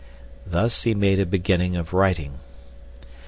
Thus 0.47 0.81
he 0.81 0.95
made 0.95 1.19
a 1.19 1.27
beginning 1.27 1.75
of 1.75 1.93
writing. 1.93 2.39